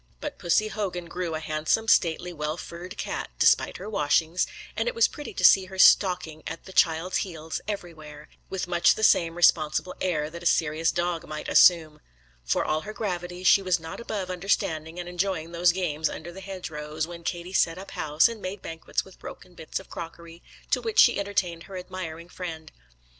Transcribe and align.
But 0.19 0.39
Pussy 0.39 0.69
Hogan 0.69 1.05
grew 1.05 1.35
a 1.35 1.39
handsome, 1.39 1.87
stately, 1.87 2.33
well 2.33 2.57
furred 2.57 2.97
cat, 2.97 3.29
despite 3.37 3.77
her 3.77 3.87
washings; 3.87 4.47
and 4.75 4.87
it 4.87 4.95
was 4.95 5.07
pretty 5.07 5.31
to 5.35 5.43
see 5.45 5.65
her 5.65 5.77
stalking 5.77 6.41
at 6.47 6.65
the 6.65 6.73
child's 6.73 7.17
heels 7.17 7.61
everywhere, 7.67 8.27
with 8.49 8.67
much 8.67 8.95
the 8.95 9.03
same 9.03 9.35
responsible 9.35 9.93
air 10.01 10.31
that 10.31 10.41
a 10.41 10.47
serious 10.47 10.91
dog 10.91 11.27
might 11.27 11.47
assume. 11.47 12.01
For 12.43 12.65
all 12.65 12.81
her 12.81 12.93
gravity, 12.93 13.43
she 13.43 13.61
was 13.61 13.79
not 13.79 13.99
above 13.99 14.31
understanding 14.31 14.99
and 14.99 15.07
enjoying 15.07 15.51
those 15.51 15.71
games 15.71 16.09
under 16.09 16.31
the 16.31 16.41
hedgerows, 16.41 17.05
when 17.05 17.23
Katie 17.23 17.53
set 17.53 17.77
up 17.77 17.91
house, 17.91 18.27
and 18.27 18.41
made 18.41 18.63
banquets 18.63 19.05
with 19.05 19.19
broken 19.19 19.53
bits 19.53 19.79
of 19.79 19.91
crockery, 19.91 20.41
to 20.71 20.81
which 20.81 20.97
she 20.97 21.19
entertained 21.19 21.61
her 21.69 21.77
admiring 21.77 22.27
friend. 22.27 22.71